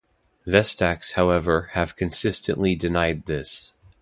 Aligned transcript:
Vestax 0.47 1.11
however 1.11 1.69
have 1.73 1.95
consistently 1.95 2.75
denied 2.75 3.27
this. 3.27 3.71